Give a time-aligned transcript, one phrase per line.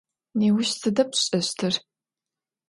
[0.39, 1.73] Nêuş sıda pş'eştır?